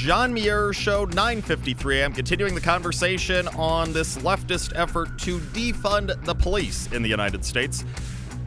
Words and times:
John 0.00 0.32
Muir 0.32 0.72
Show, 0.72 1.04
9:53 1.04 1.98
a.m. 1.98 2.14
Continuing 2.14 2.54
the 2.54 2.60
conversation 2.62 3.46
on 3.48 3.92
this 3.92 4.16
leftist 4.16 4.72
effort 4.74 5.18
to 5.18 5.38
defund 5.38 6.24
the 6.24 6.34
police 6.34 6.90
in 6.92 7.02
the 7.02 7.08
United 7.10 7.44
States. 7.44 7.84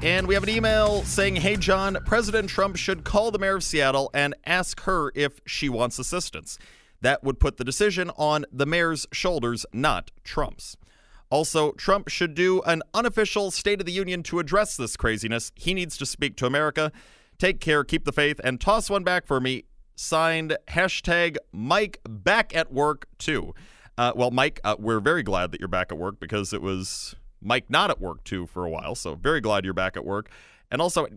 And 0.02 0.26
we 0.26 0.34
have 0.34 0.42
an 0.42 0.50
email 0.50 1.04
saying, 1.04 1.36
Hey, 1.36 1.56
John, 1.56 2.00
President 2.08 2.50
Trump 2.50 2.76
should 2.76 3.04
call 3.04 3.30
the 3.30 3.38
mayor 3.38 3.58
of 3.58 3.64
Seattle 3.64 4.10
and 4.16 4.34
ask 4.48 4.82
her 4.82 5.12
if 5.14 5.42
she 5.46 5.70
wants 5.70 6.00
assistance. 6.00 6.58
That 7.02 7.24
would 7.24 7.40
put 7.40 7.58
the 7.58 7.64
decision 7.64 8.10
on 8.18 8.46
the 8.52 8.66
mayor's 8.66 9.06
shoulders, 9.12 9.64
not 9.72 10.10
Trump's. 10.24 10.76
Also, 11.30 11.74
Trump 11.74 12.08
should 12.08 12.34
do 12.34 12.64
an 12.64 12.82
unofficial 12.96 13.52
State 13.52 13.80
of 13.80 13.86
the 13.86 13.92
Union 13.92 14.24
to 14.24 14.40
address 14.40 14.76
this 14.76 14.98
craziness. 14.98 15.52
He 15.54 15.76
needs 15.76 15.98
to 15.98 16.08
speak 16.08 16.36
to 16.38 16.48
America. 16.48 16.92
Take 17.38 17.60
care, 17.60 17.84
keep 17.84 18.06
the 18.06 18.12
faith, 18.12 18.42
and 18.44 18.60
toss 18.60 18.90
one 18.90 19.04
back 19.04 19.28
for 19.28 19.40
me. 19.40 19.66
Signed, 19.96 20.58
hashtag 20.68 21.38
Mike 21.52 22.00
back 22.08 22.56
at 22.56 22.72
work 22.72 23.08
too. 23.18 23.54
Uh, 23.98 24.12
well, 24.16 24.32
Mike, 24.32 24.60
uh, 24.64 24.76
we're 24.80 25.00
very 25.00 25.24
glad 25.24 25.52
that 25.52 25.60
you're 25.60 25.68
back 25.68 25.92
at 25.92 25.98
work 25.98 26.20
because 26.20 26.52
it 26.52 26.62
was 26.62 27.16
Mike 27.42 27.70
not 27.70 27.90
at 27.92 28.02
work 28.02 28.24
too 28.24 28.48
for 28.48 28.66
a 28.66 28.70
while. 28.70 28.96
So 28.96 29.16
very 29.16 29.40
glad 29.40 29.66
you're 29.66 29.74
back 29.74 29.96
at 29.96 30.06
work. 30.06 30.30
And 30.72 30.82
also, 30.82 31.08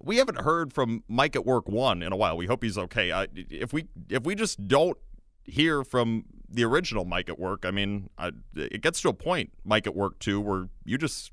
we 0.00 0.16
haven't 0.16 0.40
heard 0.40 0.72
from 0.72 1.04
Mike 1.08 1.36
at 1.36 1.44
work 1.44 1.68
one 1.68 2.02
in 2.02 2.12
a 2.12 2.16
while. 2.16 2.36
We 2.36 2.46
hope 2.46 2.62
he's 2.62 2.78
okay. 2.78 3.10
Uh, 3.10 3.26
if 3.34 3.72
we 3.72 3.86
if 4.08 4.24
we 4.24 4.34
just 4.34 4.66
don't 4.66 4.96
hear 5.44 5.84
from 5.84 6.24
the 6.48 6.64
original 6.64 7.04
Mike 7.04 7.28
at 7.28 7.38
work, 7.38 7.64
I 7.66 7.70
mean, 7.70 8.08
I, 8.16 8.32
it 8.54 8.80
gets 8.80 9.00
to 9.02 9.08
a 9.10 9.14
point, 9.14 9.52
Mike 9.64 9.86
at 9.86 9.94
work 9.94 10.18
two, 10.18 10.40
where 10.40 10.68
you 10.84 10.96
just 10.96 11.32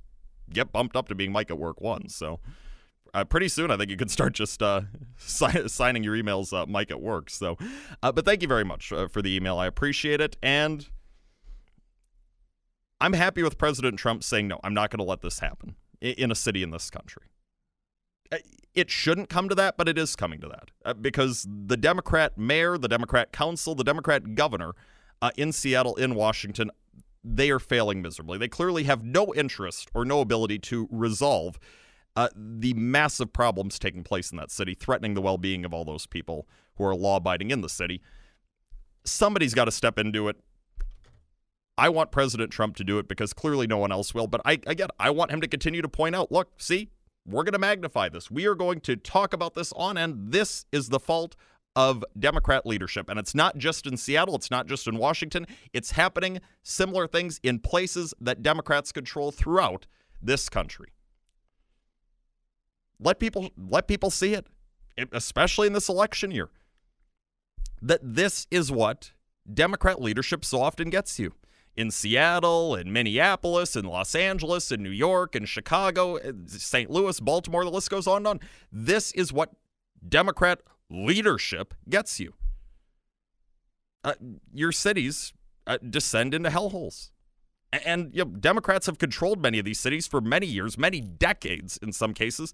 get 0.50 0.72
bumped 0.72 0.96
up 0.96 1.08
to 1.08 1.16
being 1.16 1.32
Mike 1.32 1.50
at 1.50 1.58
work 1.58 1.80
one. 1.80 2.10
So 2.10 2.40
uh, 3.14 3.26
pretty 3.26 3.48
soon, 3.48 3.72
I 3.72 3.78
think 3.78 3.90
you 3.90 3.98
can 3.98 4.10
start 4.10 4.34
just 4.34 4.62
uh, 4.62 4.82
si- 5.18 5.68
signing 5.68 6.04
your 6.04 6.16
emails, 6.16 6.54
uh, 6.54 6.66
Mike 6.66 6.92
at 6.92 7.02
work. 7.02 7.30
So, 7.30 7.58
uh, 8.02 8.12
but 8.12 8.26
thank 8.26 8.42
you 8.42 8.48
very 8.48 8.64
much 8.64 8.92
uh, 8.92 9.08
for 9.08 9.22
the 9.22 9.36
email. 9.36 9.58
I 9.58 9.68
appreciate 9.68 10.22
it, 10.22 10.38
and 10.42 10.88
I'm 13.00 13.14
happy 13.14 13.44
with 13.44 13.58
President 13.58 13.98
Trump 13.98 14.24
saying 14.24 14.48
no. 14.48 14.60
I'm 14.64 14.74
not 14.74 14.90
going 14.90 15.00
to 15.00 15.04
let 15.04 15.22
this 15.22 15.40
happen 15.40 15.76
in 16.00 16.32
a 16.32 16.36
city 16.36 16.64
in 16.64 16.72
this 16.72 16.90
country. 16.90 17.24
Uh, 18.32 18.38
it 18.74 18.90
shouldn't 18.90 19.30
come 19.30 19.50
to 19.50 19.56
that, 19.56 19.78
but 19.78 19.90
it 19.90 19.98
is 19.98 20.16
coming 20.16 20.40
to 20.40 20.48
that 20.48 21.02
because 21.02 21.46
the 21.50 21.76
Democrat 21.76 22.38
mayor, 22.38 22.78
the 22.78 22.88
Democrat 22.88 23.34
council, 23.34 23.76
the 23.76 23.84
Democrat 23.84 24.34
governor 24.34 24.72
in 25.36 25.52
Seattle, 25.52 25.96
in 25.98 26.16
Washington, 26.16 26.72
they 27.24 27.52
are 27.52 27.60
failing 27.60 28.02
miserably. 28.02 28.38
They 28.38 28.48
clearly 28.48 28.84
have 28.86 29.04
no 29.04 29.34
interest 29.34 29.90
or 29.94 30.06
no 30.06 30.22
ability 30.22 30.60
to 30.60 30.88
resolve 30.90 31.60
uh, 32.16 32.30
the 32.36 32.74
massive 32.74 33.32
problems 33.32 33.80
taking 33.80 34.04
place 34.04 34.32
in 34.32 34.38
that 34.38 34.52
city, 34.52 34.74
threatening 34.74 35.14
the 35.14 35.22
well 35.22 35.38
being 35.38 35.66
of 35.66 35.74
all 35.74 35.86
those 35.86 36.06
people 36.06 36.48
who 36.76 36.86
are 36.86 36.96
law 36.96 37.18
abiding 37.18 37.52
in 37.52 37.62
the 37.62 37.70
city. 37.70 38.02
Somebody's 39.04 39.54
got 39.54 39.66
to 39.66 39.72
step 39.72 39.98
into 39.98 40.28
it. 40.28 40.38
I 41.78 41.90
want 41.90 42.12
President 42.12 42.52
Trump 42.52 42.76
to 42.76 42.84
do 42.84 43.00
it 43.00 43.08
because 43.08 43.34
clearly 43.34 43.66
no 43.66 43.78
one 43.78 43.92
else 43.92 44.14
will. 44.14 44.28
But 44.28 44.42
I 44.46 44.60
again, 44.68 44.90
I 45.00 45.10
want 45.10 45.32
him 45.32 45.42
to 45.42 45.48
continue 45.48 45.82
to 45.82 45.90
point 45.90 46.16
out, 46.16 46.32
look, 46.32 46.52
see, 46.58 46.90
we're 47.26 47.44
going 47.44 47.54
to 47.54 47.60
magnify 47.60 48.10
this. 48.10 48.30
We 48.30 48.46
are 48.46 48.56
going 48.56 48.82
to 48.82 48.96
talk 48.96 49.34
about 49.34 49.54
this 49.54 49.72
on 49.74 49.98
end. 49.98 50.32
This 50.32 50.66
is 50.72 50.90
the 50.90 51.00
fault 51.00 51.36
of 51.76 52.04
Democrat 52.20 52.66
leadership. 52.66 53.10
And 53.10 53.18
it's 53.18 53.34
not 53.34 53.58
just 53.58 53.88
in 53.88 53.96
Seattle, 53.96 54.36
it's 54.36 54.52
not 54.52 54.68
just 54.68 54.88
in 54.88 54.98
Washington. 54.98 55.48
It's 55.74 55.92
happening 55.92 56.42
similar 56.64 57.08
things 57.08 57.40
in 57.44 57.60
places 57.60 58.14
that 58.20 58.44
Democrats 58.44 58.92
control 58.92 59.32
throughout 59.32 59.88
this 60.22 60.50
country. 60.50 60.90
Let 63.02 63.20
people 63.20 63.50
let 63.58 63.88
people 63.88 64.12
see 64.12 64.34
it, 64.34 64.48
especially 65.12 65.68
in 65.68 65.74
this 65.74 65.90
election 65.90 66.32
year. 66.32 66.50
That 67.82 68.00
this 68.04 68.46
is 68.52 68.72
what 68.72 69.12
Democrat 69.52 70.02
leadership 70.02 70.46
so 70.46 70.62
often 70.62 70.90
gets 70.90 71.18
you. 71.18 71.34
In 71.76 71.90
Seattle, 71.90 72.76
in 72.76 72.94
Minneapolis, 72.94 73.76
in 73.76 73.86
Los 73.86 74.14
Angeles, 74.14 74.72
in 74.72 74.84
New 74.84 74.92
York, 74.92 75.36
in 75.36 75.46
Chicago, 75.46 76.20
St. 76.46 76.92
Louis, 76.92 77.20
Baltimore, 77.20 77.64
the 77.64 77.72
list 77.72 77.90
goes 77.90 78.08
on 78.08 78.18
and 78.18 78.28
on. 78.28 78.40
This 78.72 79.12
is 79.14 79.34
what 79.34 79.52
Democrat 80.08 80.62
leadership 80.90 81.74
gets 81.90 82.20
you. 82.20 82.34
Uh, 84.04 84.14
your 84.54 84.72
cities 84.72 85.34
uh, 85.66 85.78
descend 85.90 86.34
into 86.34 86.50
hellholes. 86.50 87.12
And 87.72 88.14
you 88.14 88.26
know, 88.26 88.32
Democrats 88.32 88.88
have 88.88 88.98
controlled 88.98 89.42
many 89.42 89.58
of 89.58 89.66
these 89.66 89.80
cities 89.80 90.06
for 90.08 90.20
many 90.20 90.46
years, 90.46 90.78
many 90.78 91.00
decades 91.00 91.78
in 91.82 91.94
some 91.94 92.14
cases, 92.14 92.54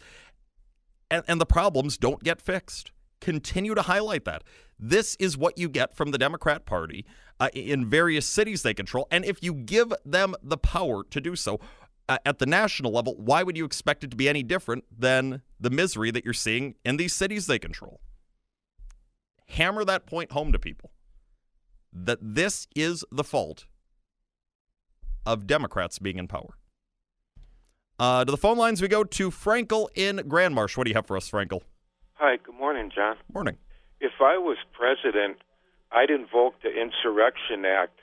and, 1.10 1.24
and 1.28 1.42
the 1.42 1.46
problems 1.46 1.98
don't 1.98 2.24
get 2.24 2.42
fixed. 2.42 2.92
Continue 3.20 3.76
to 3.76 3.84
highlight 3.84 4.26
that. 4.26 4.44
This 4.80 5.16
is 5.20 5.38
what 5.38 5.58
you 5.58 5.70
get 5.70 5.96
from 5.96 6.12
the 6.12 6.18
Democrat 6.18 6.66
Party 6.66 7.06
uh, 7.40 7.50
in 7.54 7.90
various 7.90 8.26
cities 8.26 8.62
they 8.62 8.74
control. 8.74 9.08
And 9.10 9.26
if 9.26 9.42
you 9.42 9.54
give 9.54 9.92
them 10.06 10.36
the 10.44 10.58
power 10.58 11.04
to 11.04 11.22
do 11.22 11.36
so 11.36 11.60
uh, 12.08 12.18
at 12.26 12.40
the 12.40 12.46
national 12.46 12.92
level, 12.92 13.16
why 13.18 13.44
would 13.44 13.58
you 13.58 13.66
expect 13.66 14.04
it 14.04 14.12
to 14.12 14.18
be 14.18 14.30
any 14.30 14.44
different 14.44 14.84
than 14.96 15.42
the 15.60 15.70
misery 15.70 16.12
that 16.12 16.24
you're 16.24 16.34
seeing 16.34 16.76
in 16.86 16.98
these 16.98 17.14
cities 17.14 17.48
they 17.48 17.60
control? 17.60 18.00
Hammer 19.50 19.84
that 19.86 20.06
point 20.06 20.32
home 20.32 20.52
to 20.52 20.60
people 20.60 20.92
that 21.92 22.20
this 22.22 22.68
is 22.76 23.04
the 23.12 23.24
fault 23.24 23.66
of 25.26 25.48
Democrats 25.48 26.00
being 26.00 26.18
in 26.18 26.28
power. 26.28 26.58
Uh, 28.00 28.24
to 28.24 28.30
the 28.30 28.38
phone 28.38 28.58
lines 28.58 28.82
we 28.82 28.88
go 28.88 29.04
to 29.04 29.32
Frankel 29.32 29.88
in 29.96 30.18
Grand 30.28 30.54
Marsh. 30.54 30.78
What 30.78 30.84
do 30.86 30.92
you 30.92 30.96
have 30.96 31.08
for 31.08 31.18
us, 31.18 31.30
Frankel? 31.30 31.62
Hi, 32.14 32.38
good 32.38 32.56
morning, 32.56 32.92
John. 32.94 33.16
Morning. 33.34 33.58
If 34.00 34.14
I 34.22 34.38
was 34.38 34.58
president, 34.72 35.38
I'd 35.92 36.12
invoke 36.12 36.62
the 36.62 36.70
Insurrection 36.70 37.66
Act 37.66 38.00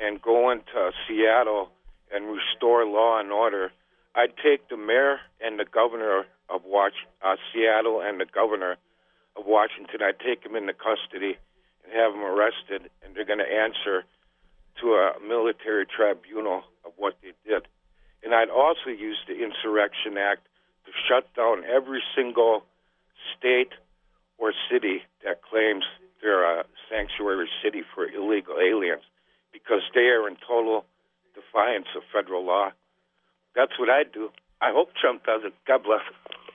and 0.00 0.22
go 0.22 0.50
into 0.50 0.90
Seattle 1.08 1.70
and 2.14 2.26
restore 2.26 2.86
law 2.86 3.18
and 3.18 3.32
order. 3.32 3.72
I'd 4.14 4.36
take 4.36 4.68
the 4.68 4.76
mayor 4.76 5.18
and 5.40 5.58
the 5.58 5.64
governor 5.64 6.24
of 6.48 6.62
Watch, 6.64 6.94
uh, 7.24 7.34
Seattle 7.52 8.00
and 8.00 8.20
the 8.20 8.26
governor 8.26 8.76
of 9.36 9.44
Washington. 9.46 10.02
I'd 10.02 10.20
take 10.20 10.44
them 10.44 10.54
into 10.54 10.74
custody 10.74 11.36
and 11.82 11.92
have 11.92 12.12
them 12.12 12.22
arrested, 12.22 12.90
and 13.02 13.16
they're 13.16 13.24
going 13.24 13.40
to 13.40 13.44
answer 13.44 14.04
to 14.80 14.86
a 14.94 15.14
military 15.26 15.86
tribunal 15.86 16.62
of 16.84 16.92
what 16.96 17.14
they 17.22 17.32
did. 17.48 17.66
And 18.24 18.34
I'd 18.34 18.50
also 18.50 18.90
use 18.90 19.18
the 19.26 19.34
Insurrection 19.42 20.16
Act 20.16 20.46
to 20.86 20.92
shut 21.08 21.32
down 21.34 21.64
every 21.64 22.02
single 22.14 22.62
state 23.36 23.72
or 24.38 24.52
city 24.70 25.02
that 25.24 25.42
claims 25.42 25.84
they're 26.20 26.60
a 26.60 26.64
sanctuary 26.90 27.48
city 27.62 27.82
for 27.94 28.06
illegal 28.06 28.56
aliens 28.58 29.02
because 29.52 29.82
they 29.94 30.08
are 30.08 30.28
in 30.28 30.36
total 30.46 30.84
defiance 31.34 31.86
of 31.96 32.02
federal 32.12 32.44
law. 32.44 32.70
That's 33.54 33.78
what 33.78 33.90
I'd 33.90 34.12
do. 34.12 34.30
I 34.60 34.70
hope 34.72 34.90
Trump 35.00 35.24
does 35.24 35.42
it. 35.44 35.52
God 35.66 35.82
bless. 35.82 36.00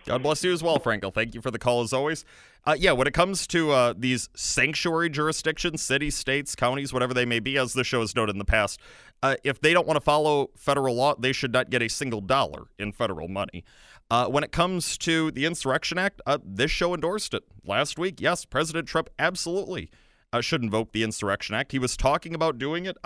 God 0.06 0.24
bless 0.24 0.44
you 0.44 0.54
as 0.54 0.64
well, 0.64 0.80
Frankel. 0.80 1.14
Thank 1.14 1.36
you 1.36 1.42
for 1.42 1.52
the 1.52 1.60
call 1.60 1.82
as 1.82 1.92
always. 1.92 2.24
Uh, 2.68 2.76
yeah, 2.78 2.92
when 2.92 3.08
it 3.08 3.14
comes 3.14 3.48
to 3.48 3.72
uh, 3.72 3.94
these 3.98 4.28
sanctuary 4.36 5.10
jurisdictions, 5.10 5.82
cities, 5.82 6.16
states, 6.16 6.54
counties, 6.54 6.92
whatever 6.92 7.14
they 7.14 7.24
may 7.24 7.40
be, 7.40 7.58
as 7.58 7.72
the 7.72 7.84
show 7.86 8.02
has 8.02 8.14
noted 8.14 8.36
in 8.36 8.40
the 8.40 8.46
past, 8.46 8.82
uh, 9.24 9.36
if 9.46 9.62
they 9.62 9.72
don't 9.72 9.88
want 9.88 9.96
to 9.96 10.02
follow 10.02 10.50
federal 10.58 10.94
law, 10.94 11.16
they 11.16 11.32
should 11.32 11.54
not 11.54 11.70
get 11.70 11.82
a 11.82 11.88
single 11.88 12.20
dollar 12.20 12.66
in 12.78 12.92
federal 12.92 13.30
money. 13.30 13.64
Uh, 14.12 14.26
when 14.26 14.44
it 14.44 14.52
comes 14.52 14.98
to 14.98 15.32
the 15.32 15.46
Insurrection 15.46 15.98
Act, 15.98 16.22
uh, 16.26 16.40
this 16.44 16.70
show 16.70 16.94
endorsed 16.94 17.34
it 17.34 17.44
last 17.64 17.98
week. 17.98 18.20
Yes, 18.20 18.44
President 18.44 18.86
Trump 18.86 19.10
absolutely 19.18 19.90
uh, 20.34 20.42
should 20.42 20.62
invoke 20.62 20.92
the 20.92 21.04
Insurrection 21.04 21.56
Act. 21.56 21.72
He 21.72 21.80
was 21.80 21.96
talking 21.96 22.36
about 22.36 22.58
doing 22.58 22.86
it. 22.86 22.98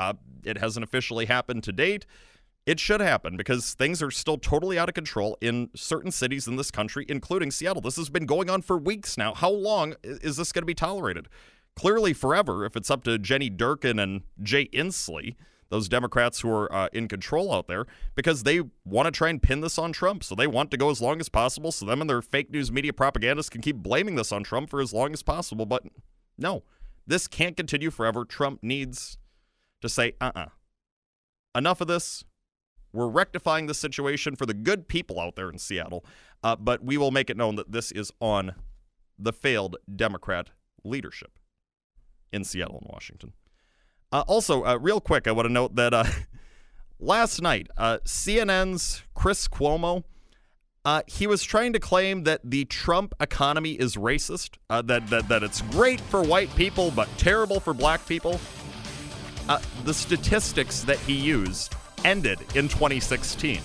it 0.44 0.58
hasn't 0.58 0.84
officially 0.84 1.28
happened 1.28 1.64
to 1.66 1.72
date 1.72 2.08
it 2.66 2.80
should 2.80 3.02
happen 3.02 3.38
because 3.38 3.74
things 3.74 4.02
are 4.02 4.12
still 4.12 4.38
totally 4.38 4.78
out 4.78 4.88
of 4.88 4.96
control 4.96 5.38
in 5.42 5.70
certain 5.76 6.12
cities 6.12 6.48
in 6.48 6.58
this 6.58 6.70
country, 6.70 7.06
including 7.10 7.52
Seattle. 7.52 7.82
This 7.82 7.98
has 7.98 8.10
been 8.10 8.26
going 8.26 8.50
on 8.50 8.62
for 8.62 8.78
weeks 8.78 9.18
now. 9.18 9.34
How 9.34 9.50
long 9.50 9.96
is 10.04 10.38
this 10.38 10.52
going 10.52 10.62
to 10.62 10.68
be 10.68 10.75
tolerated? 10.75 11.28
Clearly, 11.75 12.13
forever, 12.13 12.66
if 12.66 12.75
it's 12.75 12.92
up 12.92 13.04
to 13.06 13.18
Jenny 13.18 13.50
Durkan 13.50 14.02
and 14.02 14.22
Jay 14.44 14.68
Inslee, 14.68 15.36
those 15.69 15.88
Democrats 15.88 16.42
who 16.42 16.52
are 16.52 16.72
uh, 16.72 16.90
in 16.94 17.08
control 17.08 17.52
out 17.52 17.68
there, 17.68 17.86
because 18.13 18.44
they 18.44 18.62
want 18.86 19.07
to 19.07 19.12
try 19.12 19.30
and 19.30 19.42
pin 19.42 19.62
this 19.62 19.80
on 19.80 19.92
Trump. 19.94 20.24
So 20.24 20.36
they 20.36 20.48
want 20.48 20.69
to 20.72 20.78
go 20.78 20.92
as 20.92 21.02
long 21.02 21.19
as 21.19 21.30
possible 21.30 21.72
so 21.72 21.86
them 21.86 22.02
and 22.02 22.10
their 22.10 22.22
fake 22.22 22.52
news 22.52 22.72
media 22.72 22.94
propagandists 22.94 23.50
can 23.50 23.62
keep 23.62 23.78
blaming 23.78 24.16
this 24.16 24.31
on 24.31 24.44
Trump 24.44 24.69
for 24.69 24.81
as 24.81 24.94
long 24.94 25.14
as 25.14 25.24
possible. 25.24 25.66
But 25.66 25.84
no, 26.38 26.64
this 27.07 27.28
can't 27.28 27.56
continue 27.57 27.90
forever. 27.90 28.25
Trump 28.25 28.60
needs 28.62 29.18
to 29.81 29.90
say, 29.90 30.14
uh 30.22 30.31
uh-uh. 30.36 30.42
uh. 30.42 30.50
Enough 31.54 31.81
of 31.81 31.88
this 31.88 32.24
we're 32.94 33.08
rectifying 33.08 33.68
the 33.68 33.74
situation 33.74 34.36
for 34.36 34.46
the 34.46 34.54
good 34.54 34.88
people 34.88 35.20
out 35.20 35.36
there 35.36 35.50
in 35.50 35.58
Seattle, 35.58 36.06
uh, 36.44 36.56
but 36.56 36.84
we 36.84 36.98
will 36.98 37.12
make 37.12 37.30
it 37.30 37.38
known 37.38 37.56
that 37.56 37.72
this 37.72 37.92
is 37.92 38.12
on 38.20 38.56
the 39.18 39.34
failed 39.34 39.78
Democrat 39.94 40.50
leadership 40.84 41.40
in 42.32 42.44
Seattle 42.44 42.80
and 42.82 42.90
Washington. 42.92 43.34
Uh, 44.12 44.24
also, 44.28 44.66
uh, 44.66 44.78
real 44.78 45.00
quick, 45.00 45.28
I 45.28 45.32
want 45.32 45.48
to 45.48 45.54
note 45.54 45.76
that 45.76 45.94
uh, 45.94 46.04
last 47.00 47.42
night, 47.42 47.68
uh, 47.78 48.00
CNN's 48.06 49.04
Chris 49.14 49.48
Cuomo 49.48 50.04
Uh, 50.84 51.04
he 51.06 51.28
was 51.28 51.44
trying 51.44 51.74
to 51.74 51.80
claim 51.80 52.24
that 52.24 52.42
the 52.44 52.66
Trump 52.66 53.14
economy 53.20 53.74
is 53.74 53.96
racist, 53.96 54.58
uh, 54.72 54.82
that, 54.82 55.06
that, 55.08 55.30
that 55.30 55.44
it's 55.44 55.62
great 55.70 56.02
for 56.02 56.24
white 56.24 56.54
people 56.56 56.90
but 56.90 57.08
terrible 57.20 57.60
for 57.60 57.74
black 57.74 58.06
people. 58.08 58.40
The 59.84 59.94
statistics 59.94 60.82
that 60.84 60.98
he 61.00 61.14
used 61.14 61.76
ended 62.06 62.39
in 62.56 62.68
2016. 62.68 63.62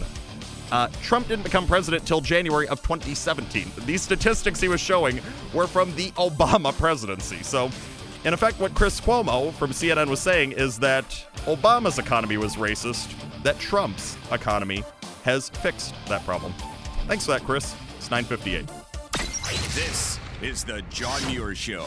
Uh, 0.73 0.89
Trump 1.03 1.29
didn't 1.29 1.45
become 1.45 1.67
president 1.67 2.07
till 2.07 2.21
January 2.21 2.67
of 2.69 2.83
2017. 2.83 3.71
These 3.85 4.03
statistics 4.03 4.61
he 4.61 4.69
was 4.69 4.81
showing 4.81 5.21
were 5.55 5.67
from 5.67 5.95
the 5.95 6.11
Obama 6.13 6.77
presidency. 6.77 7.43
So, 7.43 7.71
in 8.25 8.35
effect, 8.35 8.59
what 8.59 8.75
Chris 8.75 9.01
Cuomo 9.01 9.53
from 9.55 9.71
CNN 9.71 10.09
was 10.09 10.19
saying 10.19 10.53
is 10.53 10.79
that 10.81 11.05
Obama's 11.45 11.99
economy 11.99 12.37
was 12.37 12.57
racist, 12.57 13.15
that 13.45 13.59
Trump's 13.61 14.17
economy 14.33 14.83
has 15.23 15.49
fixed 15.49 15.95
that 16.09 16.25
problem. 16.25 16.53
Thanks 17.07 17.27
for 17.27 17.33
that, 17.33 17.45
Chris. 17.45 17.75
It's 17.99 18.11
958. 18.11 18.67
This 19.75 20.19
is 20.43 20.65
the 20.65 20.83
John 20.91 21.25
Muir 21.27 21.55
Show. 21.55 21.87